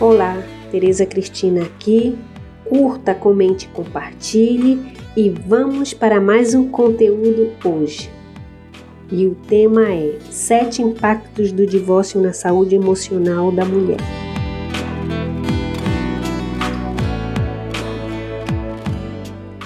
Olá, 0.00 0.40
Tereza 0.70 1.04
Cristina 1.04 1.62
aqui. 1.62 2.16
Curta, 2.68 3.16
comente, 3.16 3.66
compartilhe 3.66 4.92
e 5.16 5.28
vamos 5.28 5.92
para 5.92 6.20
mais 6.20 6.54
um 6.54 6.68
conteúdo 6.68 7.50
hoje. 7.64 8.08
E 9.10 9.26
o 9.26 9.34
tema 9.48 9.90
é 9.90 10.20
Sete 10.30 10.82
impactos 10.82 11.50
do 11.50 11.66
divórcio 11.66 12.20
na 12.20 12.32
saúde 12.32 12.76
emocional 12.76 13.50
da 13.50 13.64
mulher. 13.64 13.98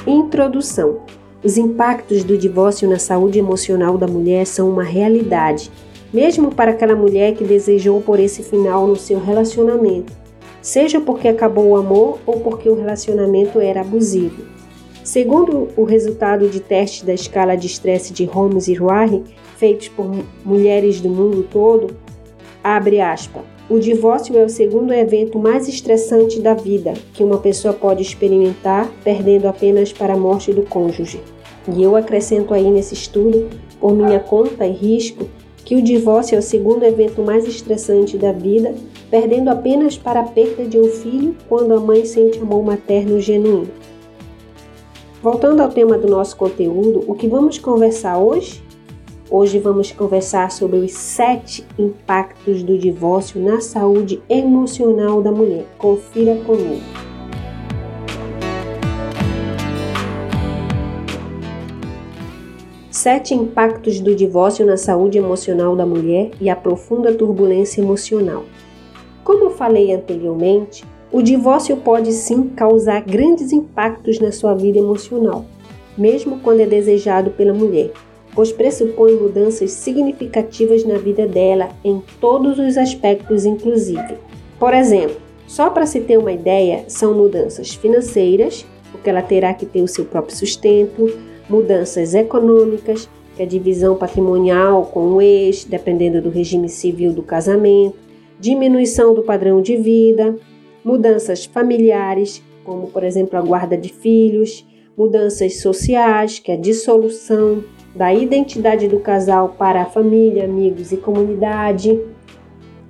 Introdução: 0.06 1.00
Os 1.44 1.58
impactos 1.58 2.24
do 2.24 2.38
divórcio 2.38 2.88
na 2.88 2.98
saúde 2.98 3.38
emocional 3.38 3.98
da 3.98 4.06
mulher 4.06 4.46
são 4.46 4.70
uma 4.70 4.82
realidade, 4.82 5.70
mesmo 6.10 6.54
para 6.54 6.70
aquela 6.70 6.96
mulher 6.96 7.34
que 7.34 7.44
desejou 7.44 8.00
por 8.00 8.18
esse 8.18 8.42
final 8.42 8.86
no 8.86 8.96
seu 8.96 9.20
relacionamento 9.20 10.21
seja 10.62 11.00
porque 11.00 11.28
acabou 11.28 11.66
o 11.66 11.76
amor 11.76 12.20
ou 12.24 12.40
porque 12.40 12.68
o 12.68 12.74
relacionamento 12.74 13.60
era 13.60 13.82
abusivo. 13.82 14.42
Segundo 15.04 15.68
o 15.76 15.82
resultado 15.82 16.48
de 16.48 16.60
testes 16.60 17.02
da 17.02 17.12
escala 17.12 17.56
de 17.56 17.66
estresse 17.66 18.12
de 18.12 18.24
Holmes 18.24 18.68
e 18.68 18.74
Roarry, 18.74 19.24
feitos 19.56 19.88
por 19.88 20.08
mulheres 20.44 21.00
do 21.00 21.08
mundo 21.08 21.46
todo, 21.50 21.88
abre 22.62 23.00
aspas, 23.00 23.42
o 23.68 23.78
divórcio 23.78 24.36
é 24.36 24.44
o 24.44 24.48
segundo 24.48 24.92
evento 24.92 25.38
mais 25.38 25.66
estressante 25.68 26.40
da 26.40 26.54
vida 26.54 26.92
que 27.14 27.24
uma 27.24 27.38
pessoa 27.38 27.72
pode 27.74 28.02
experimentar, 28.02 28.90
perdendo 29.02 29.46
apenas 29.48 29.92
para 29.92 30.14
a 30.14 30.16
morte 30.16 30.52
do 30.52 30.62
cônjuge. 30.62 31.20
E 31.74 31.82
eu 31.82 31.96
acrescento 31.96 32.52
aí 32.52 32.70
nesse 32.70 32.94
estudo, 32.94 33.48
por 33.80 33.94
minha 33.94 34.20
conta 34.20 34.66
e 34.66 34.72
risco, 34.72 35.28
que 35.64 35.76
o 35.76 35.82
divórcio 35.82 36.36
é 36.36 36.38
o 36.38 36.42
segundo 36.42 36.84
evento 36.84 37.22
mais 37.22 37.46
estressante 37.46 38.18
da 38.18 38.32
vida, 38.32 38.74
perdendo 39.12 39.50
apenas 39.50 39.98
para 39.98 40.20
a 40.20 40.22
perda 40.22 40.64
de 40.64 40.80
um 40.80 40.88
filho 40.88 41.36
quando 41.46 41.74
a 41.74 41.78
mãe 41.78 42.02
sente 42.02 42.38
amor 42.38 42.64
materno 42.64 43.20
genuíno. 43.20 43.68
Voltando 45.22 45.60
ao 45.60 45.68
tema 45.68 45.98
do 45.98 46.08
nosso 46.08 46.34
conteúdo, 46.34 47.04
o 47.06 47.14
que 47.14 47.28
vamos 47.28 47.58
conversar 47.58 48.16
hoje? 48.16 48.62
Hoje 49.30 49.58
vamos 49.58 49.92
conversar 49.92 50.50
sobre 50.50 50.78
os 50.78 50.92
sete 50.94 51.62
impactos 51.78 52.62
do 52.62 52.78
divórcio 52.78 53.38
na 53.38 53.60
saúde 53.60 54.22
emocional 54.30 55.20
da 55.20 55.30
mulher. 55.30 55.66
Confira 55.76 56.34
comigo. 56.36 56.80
Sete 62.90 63.34
impactos 63.34 64.00
do 64.00 64.14
divórcio 64.14 64.64
na 64.64 64.78
saúde 64.78 65.18
emocional 65.18 65.76
da 65.76 65.84
mulher 65.84 66.30
e 66.40 66.48
a 66.48 66.56
profunda 66.56 67.12
turbulência 67.12 67.82
emocional. 67.82 68.44
Falei 69.62 69.94
anteriormente, 69.94 70.84
o 71.12 71.22
divórcio 71.22 71.76
pode 71.76 72.10
sim 72.10 72.48
causar 72.48 73.00
grandes 73.02 73.52
impactos 73.52 74.18
na 74.18 74.32
sua 74.32 74.54
vida 74.54 74.78
emocional, 74.78 75.44
mesmo 75.96 76.40
quando 76.40 76.58
é 76.58 76.66
desejado 76.66 77.30
pela 77.30 77.54
mulher, 77.54 77.92
pois 78.34 78.50
pressupõe 78.50 79.14
mudanças 79.14 79.70
significativas 79.70 80.84
na 80.84 80.98
vida 80.98 81.28
dela 81.28 81.68
em 81.84 82.02
todos 82.20 82.58
os 82.58 82.76
aspectos, 82.76 83.44
inclusive. 83.44 84.16
Por 84.58 84.74
exemplo, 84.74 85.14
só 85.46 85.70
para 85.70 85.86
se 85.86 86.00
ter 86.00 86.18
uma 86.18 86.32
ideia, 86.32 86.84
são 86.88 87.14
mudanças 87.14 87.72
financeiras, 87.72 88.66
porque 88.90 89.08
ela 89.08 89.22
terá 89.22 89.54
que 89.54 89.64
ter 89.64 89.80
o 89.80 89.86
seu 89.86 90.04
próprio 90.04 90.36
sustento, 90.36 91.08
mudanças 91.48 92.14
econômicas, 92.14 93.08
que 93.36 93.42
é 93.42 93.44
a 93.44 93.48
divisão 93.48 93.94
patrimonial 93.94 94.86
com 94.86 95.12
o 95.12 95.22
ex, 95.22 95.64
dependendo 95.64 96.20
do 96.20 96.30
regime 96.30 96.68
civil 96.68 97.12
do 97.12 97.22
casamento, 97.22 98.01
diminuição 98.42 99.14
do 99.14 99.22
padrão 99.22 99.62
de 99.62 99.76
vida, 99.76 100.36
mudanças 100.84 101.44
familiares, 101.44 102.42
como 102.64 102.88
por 102.88 103.04
exemplo 103.04 103.38
a 103.38 103.40
guarda 103.40 103.76
de 103.76 103.88
filhos, 103.88 104.66
mudanças 104.98 105.60
sociais, 105.60 106.40
que 106.40 106.50
é 106.50 106.54
a 106.54 106.60
dissolução 106.60 107.62
da 107.94 108.12
identidade 108.12 108.88
do 108.88 108.98
casal 108.98 109.54
para 109.56 109.82
a 109.82 109.84
família, 109.84 110.44
amigos 110.44 110.90
e 110.90 110.96
comunidade. 110.96 112.00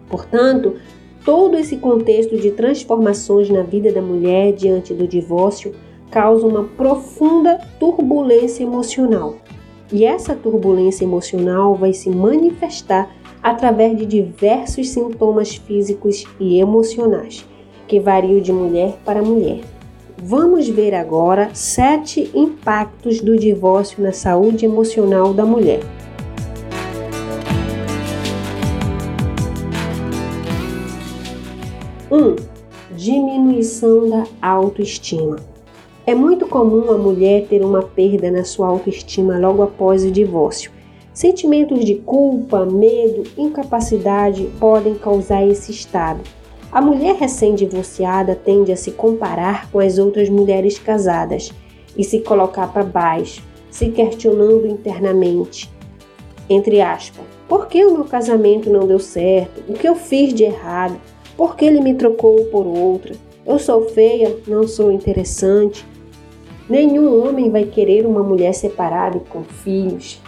Portanto, 0.09 0.77
todo 1.23 1.59
esse 1.59 1.77
contexto 1.77 2.35
de 2.39 2.53
transformações 2.53 3.51
na 3.51 3.63
vida 3.63 3.93
da 3.93 4.01
mulher 4.01 4.55
diante 4.55 4.95
do 4.95 5.07
divórcio 5.07 5.75
causa 6.11 6.47
uma 6.47 6.65
profunda 6.65 7.61
turbulência 7.79 8.63
emocional. 8.63 9.37
E 9.93 10.07
essa 10.07 10.35
turbulência 10.35 11.05
emocional 11.05 11.75
vai 11.75 11.93
se 11.93 12.09
manifestar 12.09 13.15
através 13.43 13.97
de 13.99 14.07
diversos 14.07 14.89
sintomas 14.91 15.57
físicos 15.57 16.25
e 16.39 16.61
emocionais, 16.61 17.45
que 17.89 17.99
variam 17.99 18.41
de 18.41 18.53
mulher 18.53 18.97
para 19.05 19.23
mulher. 19.23 19.61
Vamos 20.25 20.69
ver 20.69 20.95
agora 20.95 21.51
sete 21.53 22.31
impactos 22.33 23.21
do 23.21 23.37
divórcio 23.37 24.01
na 24.01 24.13
saúde 24.13 24.65
emocional 24.65 25.35
da 25.35 25.45
mulher. 25.45 25.81
1. 32.09 32.15
Um, 32.15 32.37
diminuição 32.95 34.09
da 34.09 34.25
autoestima. 34.41 35.37
É 36.07 36.15
muito 36.15 36.47
comum 36.47 36.91
a 36.91 36.99
mulher 36.99 37.47
ter 37.49 37.65
uma 37.65 37.83
perda 37.83 38.31
na 38.31 38.45
sua 38.45 38.69
autoestima 38.69 39.39
logo 39.39 39.63
após 39.63 40.05
o 40.05 40.11
divórcio. 40.11 40.71
Sentimentos 41.15 41.85
de 41.85 41.97
culpa, 41.97 42.65
medo, 42.65 43.25
incapacidade 43.37 44.49
podem 44.59 44.95
causar 44.95 45.47
esse 45.47 45.71
estado. 45.71 46.21
A 46.71 46.81
mulher 46.81 47.17
recém-divorciada 47.17 48.35
tende 48.35 48.73
a 48.73 48.77
se 48.77 48.93
comparar 48.93 49.71
com 49.71 49.79
as 49.79 49.99
outras 49.99 50.31
mulheres 50.31 50.79
casadas 50.79 51.53
e 51.95 52.03
se 52.03 52.21
colocar 52.21 52.73
para 52.73 52.83
baixo, 52.83 53.43
se 53.71 53.91
questionando 53.91 54.67
internamente. 54.67 55.71
Entre 56.49 56.81
aspas, 56.81 57.27
por 57.47 57.67
que 57.67 57.85
o 57.85 57.93
meu 57.93 58.05
casamento 58.05 58.71
não 58.71 58.87
deu 58.87 58.99
certo? 58.99 59.63
O 59.69 59.75
que 59.75 59.87
eu 59.87 59.95
fiz 59.95 60.33
de 60.33 60.45
errado? 60.45 60.99
Por 61.37 61.57
que 61.57 61.67
ele 61.67 61.83
me 61.83 61.93
trocou 61.93 62.47
por 62.47 62.67
outra? 62.67 63.15
Eu 63.45 63.59
sou 63.59 63.83
feia, 63.91 64.35
não 64.47 64.67
sou 64.67 64.91
interessante. 64.91 65.87
Nenhum 66.71 67.23
homem 67.23 67.51
vai 67.51 67.65
querer 67.65 68.07
uma 68.07 68.23
mulher 68.23 68.55
separada 68.55 69.19
e 69.19 69.21
com 69.21 69.43
filhos. 69.43 70.22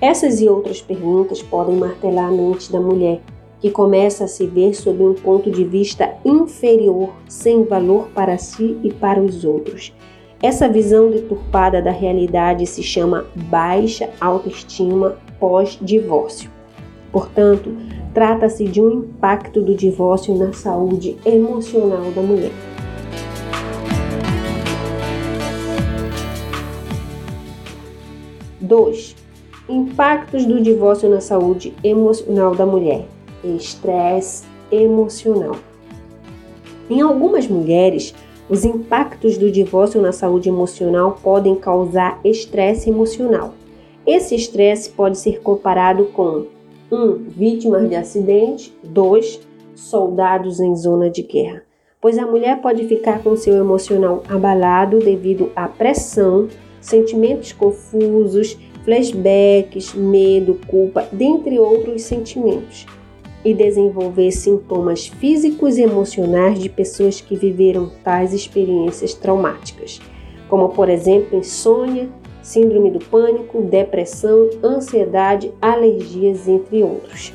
Essas 0.00 0.40
e 0.40 0.48
outras 0.48 0.80
perguntas 0.80 1.42
podem 1.42 1.76
martelar 1.76 2.28
a 2.28 2.32
mente 2.32 2.72
da 2.72 2.80
mulher, 2.80 3.20
que 3.60 3.70
começa 3.70 4.24
a 4.24 4.28
se 4.28 4.46
ver 4.46 4.72
sob 4.74 5.04
um 5.04 5.12
ponto 5.12 5.50
de 5.50 5.62
vista 5.62 6.14
inferior, 6.24 7.10
sem 7.28 7.64
valor 7.64 8.08
para 8.14 8.38
si 8.38 8.78
e 8.82 8.90
para 8.90 9.20
os 9.20 9.44
outros. 9.44 9.92
Essa 10.42 10.66
visão 10.70 11.10
deturpada 11.10 11.82
da 11.82 11.90
realidade 11.90 12.64
se 12.66 12.82
chama 12.82 13.26
baixa 13.34 14.08
autoestima 14.18 15.18
pós-divórcio. 15.38 16.50
Portanto, 17.12 17.76
trata-se 18.14 18.64
de 18.64 18.80
um 18.80 18.90
impacto 19.00 19.60
do 19.60 19.74
divórcio 19.74 20.34
na 20.34 20.54
saúde 20.54 21.18
emocional 21.26 22.10
da 22.12 22.22
mulher. 22.22 22.52
2. 28.60 29.19
Impactos 29.70 30.44
do 30.44 30.60
divórcio 30.60 31.08
na 31.08 31.20
saúde 31.20 31.72
emocional 31.84 32.56
da 32.56 32.66
mulher. 32.66 33.06
Estresse 33.44 34.44
emocional. 34.68 35.54
Em 36.90 37.00
algumas 37.00 37.46
mulheres, 37.46 38.12
os 38.48 38.64
impactos 38.64 39.38
do 39.38 39.48
divórcio 39.48 40.02
na 40.02 40.10
saúde 40.10 40.48
emocional 40.48 41.20
podem 41.22 41.54
causar 41.54 42.18
estresse 42.24 42.90
emocional. 42.90 43.54
Esse 44.04 44.34
estresse 44.34 44.90
pode 44.90 45.16
ser 45.16 45.40
comparado 45.40 46.06
com 46.06 46.46
1. 46.90 46.96
Um, 46.96 47.14
vítimas 47.28 47.88
de 47.88 47.94
acidente, 47.94 48.76
2. 48.82 49.40
Soldados 49.76 50.58
em 50.58 50.74
zona 50.74 51.08
de 51.08 51.22
guerra, 51.22 51.62
pois 52.00 52.18
a 52.18 52.26
mulher 52.26 52.60
pode 52.60 52.88
ficar 52.88 53.22
com 53.22 53.36
seu 53.36 53.54
emocional 53.54 54.24
abalado 54.28 54.98
devido 54.98 55.52
à 55.54 55.68
pressão 55.68 56.48
sentimentos 56.80 57.52
confusos, 57.52 58.58
flashbacks, 58.84 59.94
medo, 59.94 60.58
culpa, 60.66 61.06
dentre 61.12 61.58
outros 61.58 62.02
sentimentos, 62.02 62.86
e 63.44 63.54
desenvolver 63.54 64.30
sintomas 64.32 65.06
físicos 65.06 65.78
e 65.78 65.82
emocionais 65.82 66.58
de 66.58 66.68
pessoas 66.68 67.20
que 67.20 67.36
viveram 67.36 67.90
tais 68.04 68.34
experiências 68.34 69.14
traumáticas, 69.14 70.00
como 70.48 70.68
por 70.70 70.88
exemplo 70.88 71.38
insônia, 71.38 72.08
síndrome 72.42 72.90
do 72.90 72.98
pânico, 72.98 73.62
depressão, 73.62 74.50
ansiedade, 74.62 75.52
alergias, 75.60 76.48
entre 76.48 76.82
outros. 76.82 77.32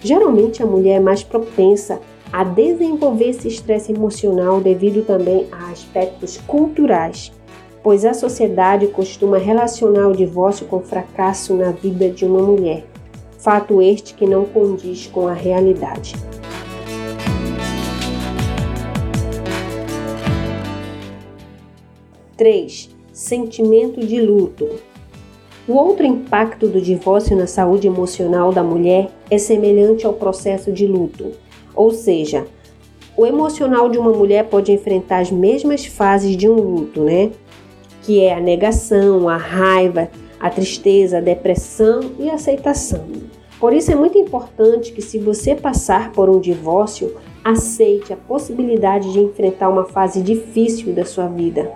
Geralmente 0.00 0.62
a 0.62 0.66
mulher 0.66 0.96
é 0.96 1.00
mais 1.00 1.22
propensa 1.22 2.00
a 2.32 2.42
desenvolver 2.42 3.28
esse 3.28 3.46
estresse 3.46 3.92
emocional 3.92 4.60
devido 4.60 5.06
também 5.06 5.46
a 5.52 5.70
aspectos 5.70 6.36
culturais 6.46 7.32
pois 7.84 8.06
a 8.06 8.14
sociedade 8.14 8.86
costuma 8.86 9.36
relacionar 9.36 10.08
o 10.08 10.16
divórcio 10.16 10.66
com 10.66 10.80
fracasso 10.80 11.54
na 11.54 11.70
vida 11.70 12.08
de 12.08 12.24
uma 12.24 12.40
mulher, 12.40 12.86
fato 13.38 13.82
este 13.82 14.14
que 14.14 14.26
não 14.26 14.46
condiz 14.46 15.06
com 15.06 15.28
a 15.28 15.34
realidade. 15.34 16.14
Três, 22.38 22.88
sentimento 23.12 24.00
de 24.00 24.18
luto. 24.18 24.66
O 25.68 25.74
outro 25.74 26.06
impacto 26.06 26.66
do 26.66 26.80
divórcio 26.80 27.36
na 27.36 27.46
saúde 27.46 27.86
emocional 27.86 28.50
da 28.50 28.62
mulher 28.62 29.10
é 29.30 29.36
semelhante 29.36 30.06
ao 30.06 30.14
processo 30.14 30.72
de 30.72 30.86
luto, 30.86 31.32
ou 31.74 31.90
seja, 31.90 32.46
o 33.14 33.26
emocional 33.26 33.90
de 33.90 33.98
uma 33.98 34.10
mulher 34.10 34.44
pode 34.44 34.72
enfrentar 34.72 35.18
as 35.18 35.30
mesmas 35.30 35.84
fases 35.84 36.34
de 36.34 36.48
um 36.48 36.54
luto, 36.54 37.02
né? 37.02 37.30
Que 38.04 38.22
é 38.22 38.34
a 38.34 38.40
negação, 38.40 39.28
a 39.28 39.36
raiva, 39.36 40.08
a 40.38 40.50
tristeza, 40.50 41.18
a 41.18 41.20
depressão 41.20 42.12
e 42.18 42.30
a 42.30 42.34
aceitação. 42.34 43.04
Por 43.58 43.72
isso 43.72 43.90
é 43.90 43.94
muito 43.94 44.18
importante 44.18 44.92
que, 44.92 45.00
se 45.00 45.18
você 45.18 45.54
passar 45.54 46.12
por 46.12 46.28
um 46.28 46.38
divórcio, 46.38 47.16
aceite 47.42 48.12
a 48.12 48.16
possibilidade 48.16 49.10
de 49.12 49.20
enfrentar 49.20 49.70
uma 49.70 49.86
fase 49.86 50.20
difícil 50.20 50.92
da 50.92 51.04
sua 51.04 51.28
vida, 51.28 51.72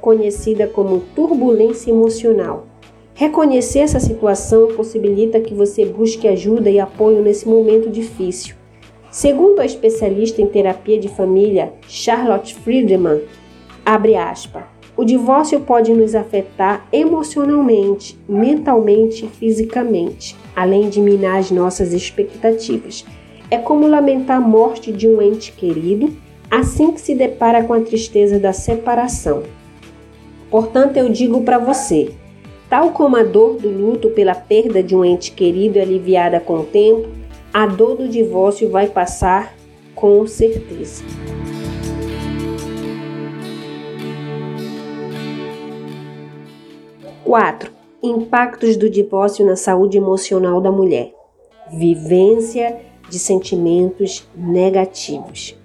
conhecida 0.00 0.66
como 0.66 1.00
turbulência 1.14 1.90
emocional. 1.90 2.66
Reconhecer 3.14 3.80
essa 3.80 4.00
situação 4.00 4.68
possibilita 4.74 5.40
que 5.40 5.54
você 5.54 5.86
busque 5.86 6.28
ajuda 6.28 6.70
e 6.70 6.78
apoio 6.78 7.22
nesse 7.22 7.48
momento 7.48 7.88
difícil. 7.88 8.56
Segundo 9.10 9.60
a 9.60 9.66
especialista 9.66 10.40
em 10.40 10.46
terapia 10.46 10.98
de 10.98 11.08
família 11.08 11.72
Charlotte 11.86 12.54
Friedman, 12.54 13.20
abre 13.84 14.16
aspas, 14.16 14.64
o 14.96 15.04
divórcio 15.04 15.60
pode 15.60 15.92
nos 15.92 16.14
afetar 16.14 16.86
emocionalmente, 16.92 18.18
mentalmente 18.28 19.24
e 19.24 19.28
fisicamente, 19.28 20.36
além 20.54 20.88
de 20.88 21.00
minar 21.00 21.38
as 21.38 21.50
nossas 21.50 21.92
expectativas. 21.92 23.04
É 23.50 23.58
como 23.58 23.86
lamentar 23.86 24.36
a 24.36 24.40
morte 24.40 24.92
de 24.92 25.08
um 25.08 25.20
ente 25.20 25.52
querido 25.52 26.12
assim 26.50 26.92
que 26.92 27.00
se 27.00 27.14
depara 27.14 27.64
com 27.64 27.72
a 27.72 27.80
tristeza 27.80 28.38
da 28.38 28.52
separação. 28.52 29.42
Portanto, 30.50 30.98
eu 30.98 31.08
digo 31.08 31.40
para 31.42 31.56
você: 31.58 32.12
tal 32.68 32.90
como 32.90 33.16
a 33.16 33.22
dor 33.22 33.56
do 33.56 33.70
luto 33.70 34.10
pela 34.10 34.34
perda 34.34 34.82
de 34.82 34.94
um 34.94 35.02
ente 35.02 35.32
querido 35.32 35.78
é 35.78 35.82
aliviada 35.82 36.38
com 36.38 36.60
o 36.60 36.64
tempo, 36.64 37.08
a 37.52 37.66
dor 37.66 37.96
do 37.96 38.06
divórcio 38.06 38.68
vai 38.68 38.86
passar 38.86 39.54
com 39.94 40.26
certeza. 40.26 41.02
Quatro, 47.24 47.70
impactos 48.02 48.76
do 48.76 48.90
divórcio 48.90 49.46
na 49.46 49.54
saúde 49.54 49.96
emocional 49.96 50.60
da 50.60 50.72
mulher. 50.72 51.14
Vivência 51.72 52.80
de 53.08 53.16
sentimentos 53.16 54.28
negativos. 54.34 55.56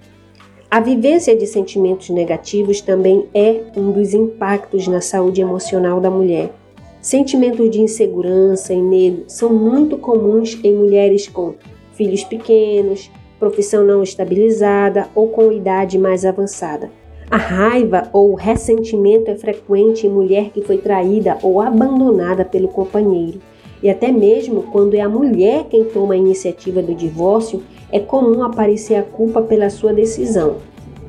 A 0.70 0.78
vivência 0.78 1.36
de 1.36 1.48
sentimentos 1.48 2.10
negativos 2.10 2.80
também 2.80 3.28
é 3.34 3.64
um 3.76 3.90
dos 3.90 4.14
impactos 4.14 4.86
na 4.86 5.00
saúde 5.00 5.40
emocional 5.40 6.00
da 6.00 6.08
mulher. 6.08 6.52
Sentimentos 7.00 7.68
de 7.70 7.80
insegurança 7.80 8.72
e 8.72 8.80
medo 8.80 9.24
são 9.26 9.52
muito 9.52 9.98
comuns 9.98 10.56
em 10.62 10.72
mulheres 10.72 11.26
com 11.26 11.54
filhos 11.94 12.22
pequenos, 12.22 13.10
profissão 13.36 13.84
não 13.84 14.00
estabilizada 14.00 15.08
ou 15.12 15.28
com 15.28 15.50
idade 15.50 15.98
mais 15.98 16.24
avançada. 16.24 16.88
A 17.30 17.36
raiva 17.36 18.08
ou 18.10 18.34
ressentimento 18.34 19.30
é 19.30 19.34
frequente 19.34 20.06
em 20.06 20.10
mulher 20.10 20.48
que 20.48 20.62
foi 20.62 20.78
traída 20.78 21.36
ou 21.42 21.60
abandonada 21.60 22.42
pelo 22.42 22.68
companheiro. 22.68 23.38
E 23.82 23.90
até 23.90 24.10
mesmo 24.10 24.62
quando 24.72 24.94
é 24.94 25.00
a 25.02 25.08
mulher 25.10 25.66
quem 25.68 25.84
toma 25.84 26.14
a 26.14 26.16
iniciativa 26.16 26.80
do 26.80 26.94
divórcio, 26.94 27.62
é 27.92 28.00
comum 28.00 28.42
aparecer 28.42 28.94
a 28.94 29.02
culpa 29.02 29.42
pela 29.42 29.68
sua 29.68 29.92
decisão. 29.92 30.56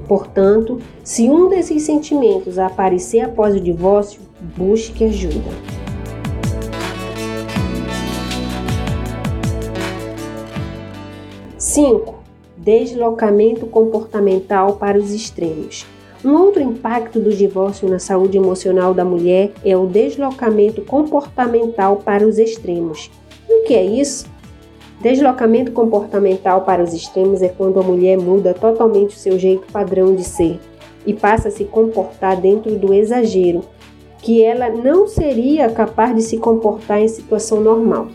Portanto, 0.10 0.80
se 1.06 1.30
um 1.30 1.48
desses 1.48 1.84
sentimentos 1.84 2.60
aparecer 2.60 3.22
após 3.22 3.56
o 3.56 3.60
divórcio, 3.62 4.20
busque 4.58 5.06
ajuda. 5.06 5.52
5. 11.58 12.16
Deslocamento 12.58 13.66
comportamental 13.68 14.74
para 14.74 14.98
os 14.98 15.14
extremos. 15.14 15.86
Um 16.24 16.34
outro 16.34 16.62
impacto 16.62 17.18
do 17.18 17.32
divórcio 17.32 17.88
na 17.88 17.98
saúde 17.98 18.38
emocional 18.38 18.94
da 18.94 19.06
mulher 19.06 19.52
é 19.64 19.78
o 19.78 19.88
deslocamento 19.88 20.82
comportamental 20.82 21.98
para 21.98 22.28
os 22.28 22.38
extremos. 22.38 23.10
O 23.50 23.64
que 23.64 23.74
é 23.74 23.84
isso? 23.84 24.28
Deslocamento 25.02 25.72
comportamental 25.72 26.64
para 26.64 26.84
os 26.84 26.94
extremos 26.94 27.42
é 27.42 27.48
quando 27.48 27.80
a 27.80 27.84
mulher 27.84 28.18
muda 28.18 28.54
totalmente 28.54 29.16
o 29.16 29.20
seu 29.20 29.40
jeito 29.40 29.72
padrão 29.72 30.14
de 30.14 30.26
ser 30.26 30.60
e 31.06 31.14
passa 31.14 31.48
a 31.48 31.52
se 31.52 31.64
comportar 31.64 32.36
dentro 32.36 32.76
do 32.76 32.94
exagero, 32.94 33.64
que 34.18 34.44
ela 34.44 34.70
não 34.70 35.08
seria 35.08 35.70
capaz 35.70 36.14
de 36.14 36.22
se 36.22 36.38
comportar 36.38 37.00
em 37.00 37.08
situação 37.08 37.62
normal. 37.62 38.10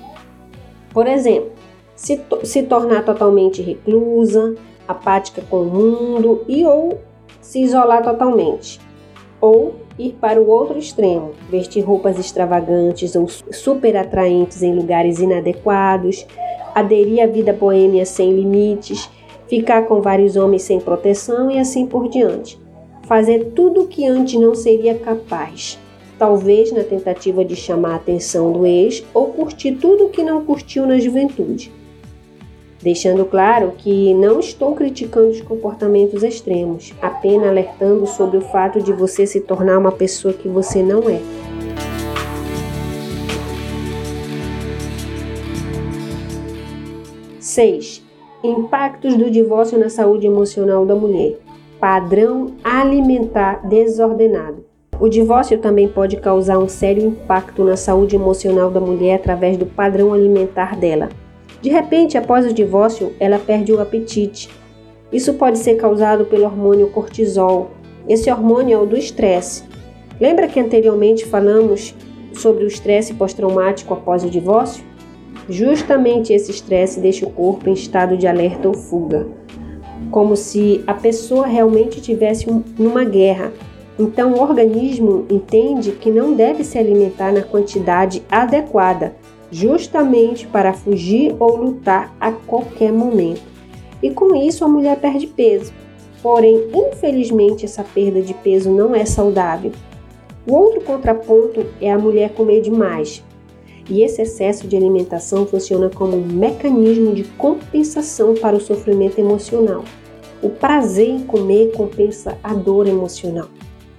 Por 0.93 1.07
exemplo, 1.07 1.53
se, 1.97 2.21
se 2.43 2.63
tornar 2.65 3.03
totalmente 3.03 3.63
reclusa, 3.63 4.55
apática 4.87 5.41
com 5.49 5.63
o 5.63 5.65
mundo 5.65 6.45
e 6.47 6.67
ou 6.67 6.99
se 7.45 7.61
isolar 7.61 8.03
totalmente. 8.03 8.81
Ou 9.39 9.75
ir 9.99 10.17
para 10.19 10.41
o 10.41 10.49
outro 10.49 10.79
extremo, 10.79 11.33
vestir 11.51 11.83
roupas 11.83 12.19
extravagantes 12.19 13.15
ou 13.15 13.29
super 13.29 13.97
atraentes 13.97 14.63
em 14.63 14.75
lugares 14.75 15.21
inadequados, 15.21 16.27
aderir 16.75 17.23
à 17.23 17.27
vida 17.27 17.53
boêmia 17.53 18.07
sem 18.07 18.35
limites, 18.35 19.11
ficar 19.47 19.83
com 19.83 20.01
vários 20.01 20.37
homens 20.37 20.63
sem 20.63 20.81
proteção 20.81 21.51
e 21.51 21.59
assim 21.59 21.87
por 21.87 22.09
diante. 22.09 22.59
Fazer 23.03 23.53
tudo 23.55 23.83
o 23.83 23.87
que 23.87 24.07
antes 24.07 24.41
não 24.41 24.55
seria 24.55 24.95
capaz, 24.95 25.79
talvez 26.19 26.73
na 26.73 26.83
tentativa 26.83 27.45
de 27.45 27.55
chamar 27.55 27.93
a 27.93 27.97
atenção 27.97 28.51
do 28.51 28.65
ex 28.65 29.05
ou 29.13 29.27
curtir 29.27 29.73
tudo 29.73 30.07
o 30.07 30.09
que 30.09 30.23
não 30.23 30.43
curtiu 30.43 30.87
na 30.87 30.99
juventude 30.99 31.71
deixando 32.85 33.25
claro 33.25 33.73
que 33.79 34.13
não 34.13 34.39
estou 34.39 34.75
criticando 34.75 35.31
os 35.31 35.41
comportamentos 35.41 36.23
extremos, 36.23 36.93
apenas 37.01 37.49
alertando 37.49 38.07
sobre 38.07 38.37
o 38.37 38.43
fato 38.43 38.83
de 38.83 38.93
você 38.93 39.27
se 39.27 39.41
tornar 39.41 39.79
uma 39.79 39.91
pessoa 39.91 40.35
que 40.35 40.47
você 40.47 40.83
não 40.83 41.09
é. 41.09 41.19
Seis, 47.41 48.05
impactos 48.43 49.17
do 49.17 49.31
divórcio 49.31 49.79
na 49.79 49.89
saúde 49.89 50.27
emocional 50.27 50.85
da 50.85 50.95
mulher. 50.95 51.39
Padrão 51.81 52.53
alimentar 52.63 53.67
desordenado. 53.67 54.63
O 55.01 55.09
divórcio 55.09 55.59
também 55.59 55.89
pode 55.89 56.19
causar 56.19 56.59
um 56.59 56.69
sério 56.69 57.03
impacto 57.03 57.65
na 57.65 57.77
saúde 57.77 58.15
emocional 58.15 58.71
da 58.71 58.81
mulher 58.81 59.17
através 59.17 59.57
do 59.57 59.65
padrão 59.65 60.13
alimentar 60.13 60.77
dela. 60.77 61.09
De 61.65 61.71
repente, 61.71 62.19
após 62.19 62.45
o 62.45 62.53
divórcio, 62.53 63.15
ela 63.19 63.39
perde 63.39 63.73
o 63.73 63.81
apetite. 63.81 64.51
Isso 65.11 65.33
pode 65.33 65.57
ser 65.57 65.77
causado 65.77 66.27
pelo 66.27 66.45
hormônio 66.45 66.91
cortisol. 66.91 67.71
Esse 68.07 68.31
hormônio 68.31 68.75
é 68.75 68.79
o 68.79 68.85
do 68.85 68.99
estresse. 68.99 69.65
Lembra 70.21 70.47
que 70.47 70.61
anteriormente 70.61 71.25
falamos 71.25 71.95
sobre 72.35 72.65
o 72.65 72.67
estresse 72.67 73.15
pós-traumático 73.15 73.95
após 73.95 74.23
o 74.23 74.29
divórcio? 74.29 74.85
Justamente 75.49 76.35
esse 76.35 76.51
estresse 76.51 77.01
deixa 77.01 77.25
o 77.25 77.31
corpo 77.31 77.71
em 77.71 77.73
estado 77.73 78.15
de 78.15 78.27
alerta 78.27 78.69
ou 78.69 78.75
fuga, 78.75 79.27
como 80.11 80.37
se 80.37 80.85
a 80.87 80.93
pessoa 80.93 81.47
realmente 81.47 81.99
tivesse 81.99 82.45
numa 82.79 83.05
guerra. 83.05 83.51
Então 83.99 84.35
o 84.35 84.43
organismo 84.43 85.25
entende 85.31 85.93
que 85.93 86.11
não 86.11 86.35
deve 86.35 86.63
se 86.63 86.77
alimentar 86.77 87.33
na 87.33 87.41
quantidade 87.41 88.23
adequada 88.31 89.15
justamente 89.55 90.49
para 90.49 90.73
fugir 90.73 91.33
ou 91.39 91.57
lutar 91.57 92.13
a 92.21 92.33
qualquer 92.33 92.93
momento. 92.93 93.43
E 94.03 94.11
com 94.11 94.35
isso 94.35 94.65
a 94.65 94.69
mulher 94.69 94.99
perde 94.99 95.29
peso. 95.29 95.73
Porém, 96.21 96.69
infelizmente, 96.75 97.65
essa 97.65 97.85
perda 97.85 98.21
de 98.21 98.35
peso 98.35 98.69
não 98.69 98.97
é 98.97 99.05
saudável. 99.05 99.71
O 100.45 100.55
outro 100.55 100.81
contraponto 100.81 101.67
é 101.81 101.93
a 101.93 101.99
mulher 101.99 102.35
comer 102.35 102.63
demais. 102.63 103.23
E 103.89 104.03
esse 104.03 104.23
excesso 104.23 104.67
de 104.67 104.77
alimentação 104.77 105.47
funciona 105.47 105.89
como 105.89 106.17
um 106.17 106.27
mecanismo 106.27 107.15
de 107.15 107.23
compensação 107.23 108.35
para 108.35 108.57
o 108.57 108.61
sofrimento 108.61 109.21
emocional. 109.21 109.85
O 110.43 110.51
prazer 110.51 111.09
em 111.09 111.21
comer 111.21 111.71
compensa 111.77 112.37
a 112.43 112.53
dor 112.55 112.89
emocional. 112.89 113.49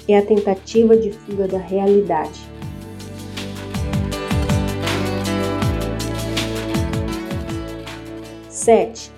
É 0.05 0.17
a 0.17 0.21
tentativa 0.21 0.97
de 0.97 1.11
fuga 1.11 1.47
da 1.47 1.59
realidade. 1.59 2.54
7. 8.65 9.11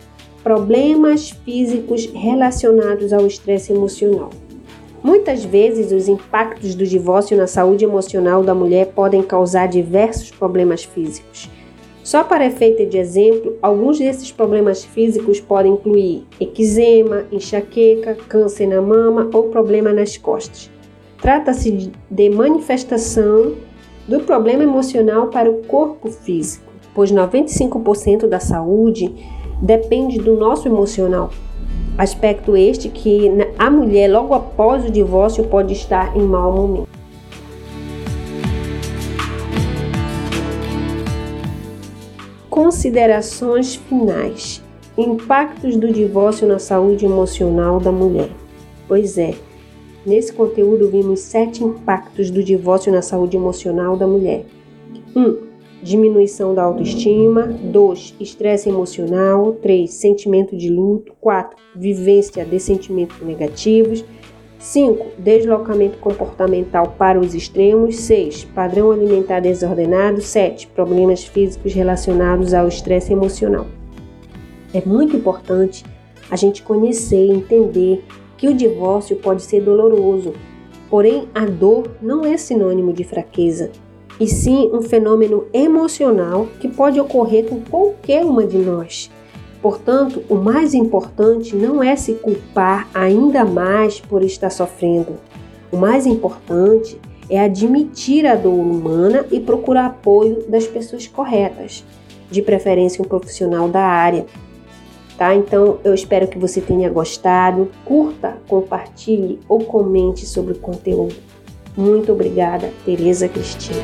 Problemas 0.43 1.29
físicos 1.29 2.05
relacionados 2.13 3.13
ao 3.13 3.25
estresse 3.25 3.71
emocional. 3.71 4.29
Muitas 5.01 5.45
vezes, 5.45 5.93
os 5.93 6.09
impactos 6.09 6.75
do 6.75 6.85
divórcio 6.85 7.37
na 7.37 7.47
saúde 7.47 7.85
emocional 7.85 8.43
da 8.43 8.53
mulher 8.53 8.87
podem 8.87 9.23
causar 9.23 9.67
diversos 9.67 10.31
problemas 10.31 10.83
físicos. 10.83 11.49
Só 12.03 12.25
para 12.25 12.45
efeito 12.45 12.85
de 12.85 12.97
exemplo, 12.97 13.57
alguns 13.61 13.99
desses 13.99 14.33
problemas 14.33 14.83
físicos 14.83 15.39
podem 15.39 15.73
incluir 15.73 16.25
eczema, 16.41 17.23
enxaqueca, 17.31 18.15
câncer 18.27 18.67
na 18.67 18.81
mama 18.81 19.29
ou 19.33 19.43
problema 19.43 19.93
nas 19.93 20.17
costas. 20.17 20.69
Trata-se 21.21 21.89
de 22.11 22.29
manifestação 22.29 23.55
do 24.07 24.19
problema 24.21 24.63
emocional 24.63 25.27
para 25.27 25.49
o 25.49 25.63
corpo 25.63 26.09
físico, 26.09 26.65
pois 26.93 27.11
95% 27.11 28.27
da 28.27 28.39
saúde 28.41 29.36
depende 29.61 30.17
do 30.19 30.35
nosso 30.35 30.67
emocional. 30.67 31.31
Aspecto 31.97 32.55
este 32.55 32.89
que 32.89 33.27
a 33.57 33.71
mulher, 33.71 34.07
logo 34.07 34.33
após 34.33 34.85
o 34.85 34.91
divórcio, 34.91 35.43
pode 35.45 35.73
estar 35.73 36.15
em 36.15 36.21
mau 36.21 36.51
momento. 36.51 36.87
Considerações 42.49 43.75
finais: 43.75 44.63
Impactos 44.97 45.75
do 45.75 45.91
divórcio 45.91 46.47
na 46.47 46.59
saúde 46.59 47.05
emocional 47.05 47.79
da 47.79 47.91
mulher. 47.91 48.29
Pois 48.87 49.17
é, 49.17 49.33
nesse 50.05 50.31
conteúdo 50.31 50.89
vimos 50.89 51.19
sete 51.21 51.63
impactos 51.63 52.29
do 52.29 52.43
divórcio 52.43 52.91
na 52.91 53.01
saúde 53.01 53.35
emocional 53.35 53.97
da 53.97 54.05
mulher. 54.05 54.45
1. 55.15 55.19
Um, 55.19 55.46
diminuição 55.81 56.53
da 56.53 56.63
autoestima. 56.63 57.43
2. 57.43 58.15
Estresse 58.19 58.69
emocional. 58.69 59.53
3. 59.61 59.91
Sentimento 59.91 60.55
de 60.55 60.69
luto. 60.69 61.13
4. 61.19 61.57
Vivência 61.75 62.43
de 62.45 62.59
sentimentos 62.59 63.19
negativos. 63.21 64.03
5. 64.59 65.05
Deslocamento 65.19 65.97
comportamental 65.99 66.95
para 66.97 67.19
os 67.19 67.33
extremos. 67.33 67.97
6. 67.97 68.45
Padrão 68.45 68.91
alimentar 68.91 69.39
desordenado. 69.39 70.21
7. 70.21 70.67
Problemas 70.67 71.23
físicos 71.23 71.73
relacionados 71.73 72.53
ao 72.53 72.67
estresse 72.67 73.13
emocional. 73.13 73.67
É 74.73 74.81
muito 74.85 75.15
importante 75.15 75.85
a 76.29 76.35
gente 76.35 76.61
conhecer 76.61 77.25
e 77.25 77.31
entender 77.31 78.03
que 78.37 78.47
o 78.47 78.53
divórcio 78.53 79.15
pode 79.15 79.41
ser 79.41 79.61
doloroso, 79.61 80.33
porém 80.89 81.27
a 81.33 81.45
dor 81.45 81.89
não 82.01 82.25
é 82.25 82.37
sinônimo 82.37 82.93
de 82.93 83.03
fraqueza 83.03 83.71
e 84.19 84.27
sim 84.27 84.69
um 84.73 84.81
fenômeno 84.81 85.45
emocional 85.53 86.47
que 86.59 86.67
pode 86.67 86.99
ocorrer 86.99 87.45
com 87.45 87.61
qualquer 87.61 88.25
uma 88.25 88.45
de 88.45 88.57
nós. 88.57 89.11
Portanto, 89.61 90.23
o 90.29 90.35
mais 90.35 90.73
importante 90.73 91.55
não 91.55 91.83
é 91.83 91.95
se 91.95 92.13
culpar 92.13 92.87
ainda 92.93 93.43
mais 93.43 93.99
por 93.99 94.23
estar 94.23 94.49
sofrendo. 94.49 95.15
O 95.71 95.77
mais 95.77 96.05
importante 96.05 96.99
é 97.29 97.39
admitir 97.39 98.25
a 98.25 98.35
dor 98.35 98.53
humana 98.53 99.25
e 99.31 99.39
procurar 99.39 99.87
apoio 99.87 100.45
das 100.47 100.65
pessoas 100.65 101.07
corretas, 101.07 101.83
de 102.31 102.41
preferência 102.41 103.03
um 103.03 103.07
profissional 103.07 103.67
da 103.67 103.81
área. 103.81 104.25
Tá? 105.17 105.33
Então, 105.33 105.79
eu 105.83 105.93
espero 105.93 106.27
que 106.27 106.37
você 106.37 106.61
tenha 106.61 106.89
gostado. 106.89 107.69
Curta, 107.83 108.37
compartilhe 108.47 109.39
ou 109.49 109.59
comente 109.59 110.25
sobre 110.25 110.53
o 110.53 110.59
conteúdo. 110.59 111.15
Muito 111.77 112.11
obrigada, 112.11 112.73
Tereza 112.83 113.29
Cristina. 113.29 113.83